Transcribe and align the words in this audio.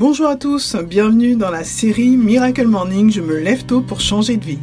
Bonjour 0.00 0.28
à 0.28 0.36
tous, 0.36 0.76
bienvenue 0.76 1.36
dans 1.36 1.50
la 1.50 1.62
série 1.62 2.16
Miracle 2.16 2.66
Morning, 2.66 3.10
je 3.10 3.20
me 3.20 3.38
lève 3.38 3.66
tôt 3.66 3.82
pour 3.82 4.00
changer 4.00 4.38
de 4.38 4.46
vie. 4.46 4.58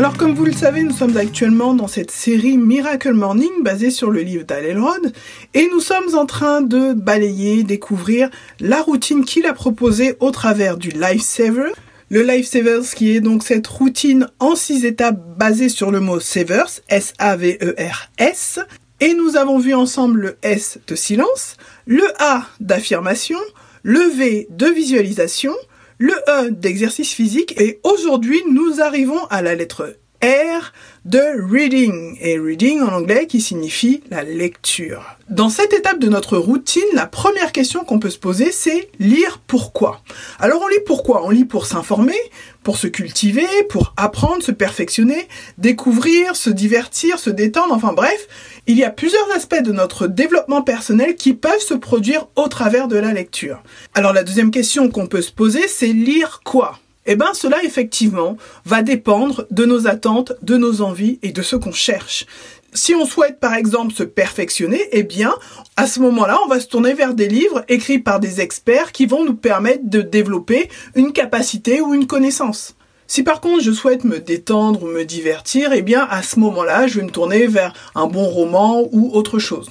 Alors 0.00 0.16
comme 0.16 0.32
vous 0.32 0.46
le 0.46 0.52
savez, 0.54 0.82
nous 0.82 0.96
sommes 0.96 1.18
actuellement 1.18 1.74
dans 1.74 1.86
cette 1.86 2.10
série 2.10 2.56
Miracle 2.56 3.12
Morning 3.12 3.62
basée 3.62 3.90
sur 3.90 4.10
le 4.10 4.22
livre 4.22 4.44
d'Alelrod 4.44 5.12
et 5.52 5.68
nous 5.70 5.80
sommes 5.80 6.14
en 6.14 6.24
train 6.24 6.62
de 6.62 6.94
balayer, 6.94 7.64
découvrir 7.64 8.30
la 8.60 8.80
routine 8.80 9.26
qu'il 9.26 9.44
a 9.44 9.52
proposée 9.52 10.16
au 10.20 10.30
travers 10.30 10.78
du 10.78 10.88
Lifesaver. 10.88 11.72
Le 12.08 12.22
Lifesavers 12.22 12.94
qui 12.96 13.14
est 13.14 13.20
donc 13.20 13.42
cette 13.42 13.66
routine 13.66 14.28
en 14.38 14.56
six 14.56 14.86
étapes 14.86 15.20
basée 15.36 15.68
sur 15.68 15.90
le 15.90 16.00
mot 16.00 16.18
Savers, 16.18 16.80
S-A-V-E-R-S. 16.88 18.60
Et 19.00 19.12
nous 19.12 19.36
avons 19.36 19.58
vu 19.58 19.74
ensemble 19.74 20.20
le 20.20 20.36
S 20.40 20.78
de 20.86 20.94
silence, 20.94 21.58
le 21.84 22.04
A 22.20 22.46
d'affirmation, 22.60 23.38
le 23.82 24.00
V 24.00 24.46
de 24.48 24.66
visualisation, 24.66 25.52
le 26.00 26.14
E 26.28 26.50
d'exercice 26.50 27.12
physique 27.12 27.60
et 27.60 27.78
aujourd'hui 27.84 28.40
nous 28.50 28.80
arrivons 28.80 29.22
à 29.28 29.42
la 29.42 29.54
lettre 29.54 29.96
R 30.22 30.72
de 31.04 31.20
reading 31.50 32.16
et 32.20 32.38
reading 32.38 32.80
en 32.80 32.92
anglais 32.92 33.26
qui 33.26 33.40
signifie 33.40 34.02
la 34.10 34.22
lecture. 34.22 35.02
Dans 35.28 35.50
cette 35.50 35.74
étape 35.74 35.98
de 35.98 36.08
notre 36.08 36.38
routine, 36.38 36.82
la 36.94 37.06
première 37.06 37.52
question 37.52 37.84
qu'on 37.84 37.98
peut 37.98 38.08
se 38.08 38.18
poser 38.18 38.50
c'est 38.50 38.90
lire 38.98 39.40
pourquoi? 39.46 40.00
Alors 40.38 40.62
on 40.62 40.68
lit 40.68 40.80
pourquoi? 40.86 41.26
On 41.26 41.30
lit 41.30 41.44
pour 41.44 41.66
s'informer, 41.66 42.18
pour 42.62 42.78
se 42.78 42.86
cultiver, 42.86 43.46
pour 43.68 43.92
apprendre, 43.98 44.42
se 44.42 44.52
perfectionner, 44.52 45.28
découvrir, 45.58 46.34
se 46.34 46.50
divertir, 46.50 47.18
se 47.18 47.30
détendre, 47.30 47.74
enfin 47.74 47.92
bref, 47.92 48.26
il 48.66 48.76
y 48.76 48.84
a 48.84 48.90
plusieurs 48.90 49.30
aspects 49.32 49.62
de 49.62 49.72
notre 49.72 50.06
développement 50.06 50.62
personnel 50.62 51.16
qui 51.16 51.34
peuvent 51.34 51.60
se 51.60 51.74
produire 51.74 52.28
au 52.36 52.48
travers 52.48 52.88
de 52.88 52.96
la 52.96 53.12
lecture. 53.12 53.62
Alors 53.94 54.12
la 54.12 54.24
deuxième 54.24 54.50
question 54.50 54.88
qu'on 54.88 55.06
peut 55.06 55.22
se 55.22 55.32
poser 55.32 55.66
c'est 55.68 55.92
lire 55.92 56.40
quoi? 56.44 56.78
Eh 57.06 57.16
bien, 57.16 57.32
cela 57.32 57.62
effectivement 57.64 58.36
va 58.66 58.82
dépendre 58.82 59.46
de 59.50 59.64
nos 59.64 59.88
attentes, 59.88 60.34
de 60.42 60.56
nos 60.56 60.82
envies 60.82 61.18
et 61.22 61.32
de 61.32 61.42
ce 61.42 61.56
qu'on 61.56 61.72
cherche. 61.72 62.26
Si 62.72 62.94
on 62.94 63.04
souhaite 63.04 63.40
par 63.40 63.54
exemple 63.54 63.92
se 63.94 64.04
perfectionner, 64.04 64.80
eh 64.92 65.02
bien, 65.02 65.34
à 65.76 65.86
ce 65.86 65.98
moment-là, 66.00 66.38
on 66.44 66.48
va 66.48 66.60
se 66.60 66.68
tourner 66.68 66.92
vers 66.92 67.14
des 67.14 67.26
livres 67.26 67.64
écrits 67.68 67.98
par 67.98 68.20
des 68.20 68.40
experts 68.40 68.92
qui 68.92 69.06
vont 69.06 69.24
nous 69.24 69.34
permettre 69.34 69.82
de 69.84 70.02
développer 70.02 70.68
une 70.94 71.12
capacité 71.12 71.80
ou 71.80 71.94
une 71.94 72.06
connaissance. 72.06 72.76
Si 73.10 73.24
par 73.24 73.40
contre 73.40 73.60
je 73.60 73.72
souhaite 73.72 74.04
me 74.04 74.20
détendre 74.20 74.84
ou 74.84 74.86
me 74.86 75.04
divertir, 75.04 75.72
eh 75.72 75.82
bien 75.82 76.06
à 76.08 76.22
ce 76.22 76.38
moment-là, 76.38 76.86
je 76.86 77.00
vais 77.00 77.04
me 77.04 77.10
tourner 77.10 77.48
vers 77.48 77.72
un 77.96 78.06
bon 78.06 78.28
roman 78.28 78.84
ou 78.92 79.10
autre 79.12 79.40
chose. 79.40 79.68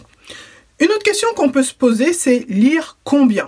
Une 0.81 0.89
autre 0.89 1.03
question 1.03 1.29
qu'on 1.37 1.47
peut 1.47 1.63
se 1.63 1.73
poser, 1.73 2.11
c'est 2.11 2.45
lire 2.49 2.97
combien? 3.05 3.47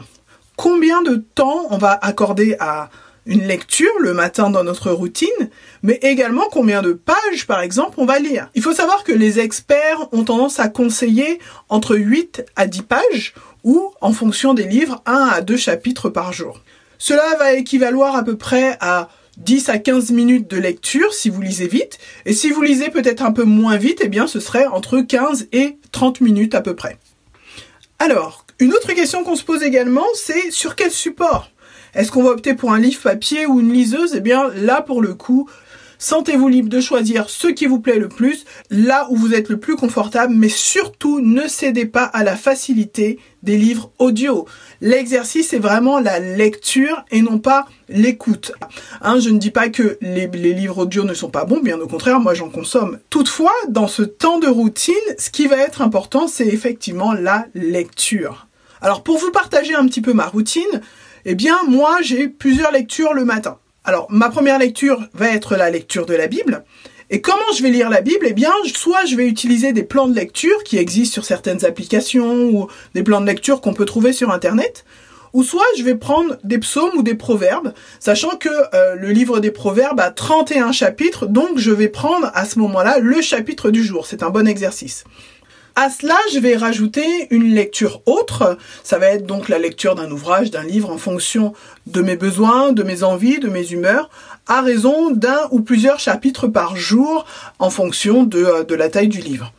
Combien 0.56 1.02
de 1.02 1.16
temps 1.36 1.66
on 1.72 1.78
va 1.78 2.00
accorder 2.02 2.56
à 2.62 2.90
une 3.26 3.46
lecture 3.46 3.92
le 4.00 4.14
matin 4.14 4.50
dans 4.50 4.64
notre 4.64 4.92
routine, 4.92 5.50
mais 5.84 6.00
également 6.04 6.46
combien 6.50 6.82
de 6.82 6.94
pages, 6.94 7.46
par 7.46 7.60
exemple, 7.60 7.96
on 7.98 8.06
va 8.06 8.18
lire? 8.18 8.48
Il 8.56 8.62
faut 8.62 8.72
savoir 8.72 9.04
que 9.04 9.12
les 9.12 9.42
experts 9.42 10.08
ont 10.14 10.24
tendance 10.24 10.62
à 10.62 10.70
conseiller 10.70 11.38
entre 11.68 11.98
8 11.98 12.46
à 12.56 12.66
10 12.66 12.84
pages 12.84 13.34
ou, 13.66 13.92
en 14.00 14.14
fonction 14.14 14.54
des 14.54 14.64
livres, 14.64 15.02
1 15.06 15.32
à 15.34 15.42
2 15.42 15.58
chapitres 15.58 16.08
par 16.08 16.32
jour. 16.32 16.62
Cela 16.98 17.36
va 17.38 17.56
équivaloir 17.56 18.16
à 18.16 18.24
peu 18.24 18.38
près 18.38 18.78
à 18.80 19.10
10 19.38 19.70
à 19.70 19.78
15 19.78 20.12
minutes 20.12 20.50
de 20.50 20.58
lecture 20.58 21.14
si 21.14 21.30
vous 21.30 21.42
lisez 21.42 21.68
vite, 21.68 21.98
et 22.26 22.34
si 22.34 22.52
vous 22.52 22.62
lisez 22.62 22.90
peut-être 22.90 23.24
un 23.24 23.32
peu 23.32 23.44
moins 23.44 23.78
vite, 23.78 24.00
eh 24.04 24.08
bien 24.08 24.28
ce 24.28 24.40
serait 24.40 24.66
entre 24.66 25.02
15 25.02 25.48
et 25.52 25.78
30 25.92 26.22
minutes 26.22 26.56
à 26.56 26.62
peu 26.62 26.76
près. 26.76 26.98
Alors, 28.00 28.46
une 28.60 28.74
autre 28.74 28.94
question 28.94 29.24
qu'on 29.24 29.36
se 29.36 29.44
pose 29.44 29.64
également, 29.64 30.06
c'est 30.14 30.52
sur 30.52 30.76
quel 30.76 30.92
support? 30.92 31.52
Est-ce 31.94 32.12
qu'on 32.12 32.24
va 32.24 32.30
opter 32.30 32.54
pour 32.54 32.72
un 32.72 32.80
livre 32.80 33.02
papier 33.02 33.46
ou 33.46 33.60
une 33.60 33.74
liseuse? 33.74 34.14
Eh 34.16 34.22
bien 34.22 34.50
là 34.56 34.82
pour 34.82 35.02
le 35.02 35.14
coup, 35.14 35.50
Sentez-vous 36.02 36.48
libre 36.48 36.68
de 36.68 36.82
choisir 36.82 37.30
ce 37.30 37.48
qui 37.48 37.68
vous 37.68 37.80
plaît 37.80 38.00
le 38.00 38.10
plus, 38.10 38.46
là 38.72 39.06
où 39.12 39.16
vous 39.16 39.36
êtes 39.36 39.50
le 39.50 39.60
plus 39.60 39.76
confortable, 39.76 40.34
mais 40.36 40.50
surtout 40.50 41.22
ne 41.22 41.48
cédez 41.48 41.86
pas 41.86 42.06
à 42.06 42.24
la 42.24 42.36
facilité 42.36 43.20
des 43.44 43.56
livres 43.56 43.92
audio. 44.00 44.48
L'exercice 44.82 45.54
est 45.54 45.60
vraiment 45.60 46.00
la 46.00 46.18
lecture 46.18 47.06
et 47.12 47.22
non 47.22 47.38
pas 47.38 47.68
l'écoute. 47.88 48.52
Hein, 49.02 49.20
je 49.20 49.30
ne 49.30 49.38
dis 49.38 49.52
pas 49.52 49.70
que 49.70 50.00
les, 50.02 50.26
les, 50.26 50.54
livres 50.56 50.80
audio 50.80 51.04
ne 51.04 51.14
sont 51.14 51.30
pas 51.30 51.46
bons, 51.46 51.60
bien 51.60 51.80
au 51.80 51.86
contraire, 51.86 52.20
moi 52.20 52.34
j'en 52.34 52.50
consomme. 52.50 52.98
Toutefois, 53.12 53.54
dans 53.70 53.88
ce 53.88 54.02
temps 54.02 54.40
de 54.40 54.48
routine, 54.48 54.96
ce 55.20 55.30
qui 55.30 55.46
va 55.46 55.58
être 55.58 55.84
important, 55.84 56.28
c'est 56.28 56.48
effectivement 56.48 57.14
la 57.14 57.46
lecture. 57.54 58.48
Alors 58.82 59.04
pour 59.04 59.20
vous 59.20 59.30
partager 59.30 59.76
un 59.76 59.86
petit 59.86 60.02
peu 60.02 60.14
ma 60.14 60.26
routine, 60.26 60.82
eh 61.26 61.36
bien, 61.36 61.58
moi, 61.68 62.00
j'ai 62.02 62.28
plusieurs 62.28 62.72
lectures 62.72 63.14
le 63.14 63.24
matin. 63.24 63.60
Alors, 63.84 64.06
ma 64.12 64.30
première 64.30 64.60
lecture 64.60 65.02
va 65.16 65.30
être 65.30 65.56
la 65.56 65.72
lecture 65.72 66.06
de 66.06 66.14
la 66.14 66.28
Bible. 66.28 66.64
Et 67.10 67.20
comment 67.20 67.42
je 67.58 67.64
vais 67.64 67.72
lire 67.72 67.90
la 67.90 68.02
Bible? 68.02 68.28
Eh 68.30 68.34
bien, 68.34 68.52
soit 68.74 69.06
je 69.06 69.16
vais 69.16 69.28
utiliser 69.28 69.74
des 69.74 69.82
plans 69.84 70.08
de 70.08 70.16
lecture 70.16 70.64
qui 70.64 70.78
existent 70.78 71.16
sur 71.16 71.26
certaines 71.26 71.66
applications 71.66 72.46
ou 72.52 72.68
des 72.94 73.02
plans 73.02 73.22
de 73.22 73.26
lecture 73.26 73.60
qu'on 73.60 73.74
peut 73.74 73.86
trouver 73.86 74.14
sur 74.14 74.30
Internet, 74.32 74.86
ou 75.34 75.44
soit 75.44 75.66
je 75.78 75.84
vais 75.84 75.96
prendre 75.96 76.38
des 76.44 76.60
psaumes 76.60 76.96
ou 76.96 77.02
des 77.02 77.16
proverbes, 77.16 77.74
sachant 78.00 78.38
que 78.38 78.50
euh, 78.76 78.96
le 78.96 79.10
livre 79.10 79.40
des 79.40 79.52
proverbes 79.52 80.00
a 80.00 80.12
31 80.12 80.72
chapitres, 80.72 81.26
donc 81.26 81.58
je 81.58 81.72
vais 81.72 81.90
prendre 81.90 82.30
à 82.36 82.46
ce 82.46 82.60
moment-là 82.60 83.00
le 83.00 83.20
chapitre 83.22 83.72
du 83.72 83.84
jour. 83.84 84.06
C'est 84.06 84.22
un 84.22 84.30
bon 84.30 84.48
exercice. 84.48 85.06
À 85.76 85.90
cela, 85.90 86.18
je 86.34 86.40
vais 86.40 86.58
rajouter 86.58 87.28
une 87.30 87.54
lecture 87.54 88.02
autre. 88.06 88.58
Ça 88.84 88.98
va 88.98 89.08
être 89.08 89.26
donc 89.26 89.48
la 89.48 89.58
lecture 89.58 89.96
d'un 89.96 90.12
ouvrage, 90.12 90.52
d'un 90.52 90.64
livre 90.64 90.90
en 90.90 90.98
fonction 90.98 91.54
de 91.88 92.02
mes 92.02 92.18
besoins, 92.18 92.74
de 92.74 92.84
mes 92.84 93.04
envies, 93.04 93.40
de 93.40 93.48
mes 93.48 93.72
humeurs, 93.72 94.10
à 94.48 94.62
raison 94.62 95.12
d'un 95.12 95.48
ou 95.52 95.62
plusieurs 95.62 96.00
chapitres 96.00 96.48
par 96.48 96.76
jour 96.76 97.26
en 97.60 97.70
fonction 97.70 98.24
de, 98.24 98.44
euh, 98.44 98.64
de 98.64 98.76
la 98.76 98.90
taille 98.90 99.08
du 99.08 99.22
livre. 99.22 99.54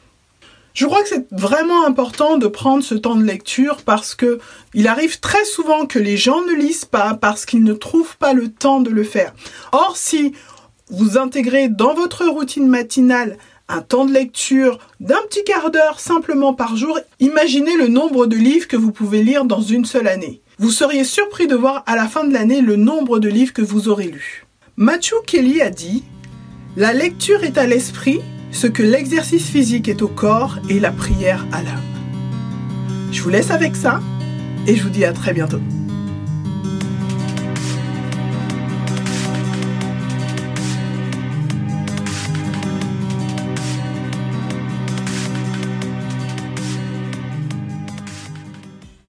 Je 0.75 0.87
crois 0.87 1.03
que 1.03 1.09
c'est 1.09 1.27
vraiment 1.31 1.87
important 1.87 2.39
de 2.39 2.47
prendre 2.47 2.83
ce 2.83 2.95
temps 2.95 3.17
de 3.17 3.25
lecture 3.25 3.79
parce 3.85 4.15
que 4.15 4.39
il 4.73 4.89
arrive 4.89 5.21
très 5.21 5.45
souvent 5.45 5.85
que 5.87 5.99
les 5.99 6.17
gens 6.17 6.43
ne 6.43 6.55
lisent 6.55 6.87
pas 6.87 7.15
parce 7.15 7.45
qu'ils 7.45 7.65
ne 7.65 7.75
trouvent 7.75 8.17
pas 8.17 8.33
le 8.33 8.51
temps 8.51 8.81
de 8.81 8.89
le 8.91 9.05
faire. 9.05 9.35
Or, 9.73 9.97
si 9.97 10.33
vous 10.89 11.19
intégrez 11.19 11.69
dans 11.69 11.95
votre 11.95 12.27
routine 12.27 12.69
matinale 12.69 13.37
un 13.73 13.81
temps 13.81 14.05
de 14.05 14.13
lecture 14.13 14.79
d'un 15.01 15.21
petit 15.29 15.43
quart 15.45 15.71
d'heure 15.71 15.99
simplement 15.99 16.53
par 16.53 16.77
jour, 16.77 16.99
imaginez 17.21 17.75
le 17.77 17.89
nombre 17.89 18.27
de 18.27 18.37
livres 18.37 18.69
que 18.69 18.77
vous 18.77 18.93
pouvez 18.93 19.23
lire 19.23 19.47
dans 19.47 19.63
une 19.63 19.87
seule 19.87 20.09
année. 20.09 20.43
Vous 20.59 20.71
seriez 20.71 21.05
surpris 21.05 21.47
de 21.47 21.57
voir 21.57 21.83
à 21.87 21.97
la 21.97 22.07
fin 22.07 22.25
de 22.25 22.35
l'année 22.35 22.61
le 22.61 22.77
nombre 22.77 23.19
de 23.19 23.29
livres 23.29 23.55
que 23.55 23.63
vous 23.63 23.89
aurez 23.89 24.09
lus. 24.09 24.47
Matthew 24.77 25.15
Kelly 25.27 25.63
a 25.63 25.71
dit 25.71 26.05
La 26.77 26.93
lecture 26.93 27.45
est 27.45 27.57
à 27.57 27.67
l'esprit 27.67 28.21
ce 28.53 28.67
que 28.67 28.83
l'exercice 28.83 29.49
physique 29.49 29.89
est 29.89 30.03
au 30.03 30.09
corps 30.09 30.59
et 30.69 30.79
la 30.79 30.93
prière 30.93 31.47
à 31.53 31.63
l'âme. 31.63 31.81
Je 33.11 33.23
vous 33.23 33.31
laisse 33.31 33.51
avec 33.51 33.75
ça 33.75 34.01
et 34.67 34.77
je 34.77 34.83
vous 34.83 34.91
dis 34.91 35.07
à 35.07 35.13
très 35.15 35.33
bientôt. 35.33 35.61